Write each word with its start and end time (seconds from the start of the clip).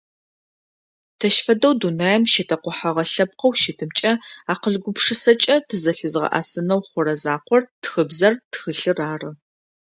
Тэщ 1.19 1.35
фэдэу 1.45 1.73
дунаим 1.81 2.23
щитэкъухьэгъэ 2.31 3.03
лъэпкъэу 3.11 3.57
щытымкӏэ 3.61 4.11
акъыл-гупшысэкӏэ 4.51 5.55
тызэлъызыгъэӏасынэу 5.67 6.81
хъурэ 6.89 7.15
закъор 7.23 7.63
тхыбзэр, 7.83 8.33
тхылъыр 8.51 8.99
ары. 9.11 9.29